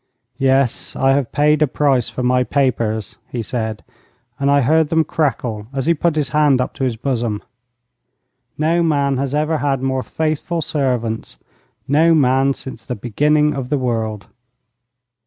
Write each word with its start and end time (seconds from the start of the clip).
'Yes, 0.39 0.95
I 0.95 1.11
have 1.13 1.31
paid 1.31 1.61
a 1.61 1.67
price 1.67 2.09
for 2.09 2.23
my 2.23 2.43
papers,' 2.43 3.19
he 3.29 3.43
said, 3.43 3.83
and 4.39 4.49
I 4.49 4.61
heard 4.61 4.89
them 4.89 5.03
crackle 5.03 5.67
as 5.75 5.85
he 5.85 5.93
put 5.93 6.15
his 6.15 6.29
hand 6.29 6.59
up 6.59 6.73
to 6.73 6.83
his 6.83 6.95
bosom. 6.95 7.43
'No 8.57 8.81
man 8.81 9.17
has 9.17 9.35
ever 9.35 9.59
had 9.59 9.83
more 9.83 10.01
faithful 10.01 10.59
servants 10.63 11.37
no 11.87 12.15
man 12.15 12.55
since 12.55 12.83
the 12.83 12.95
beginning 12.95 13.53
of 13.53 13.69
the 13.69 13.77
world.' 13.77 14.25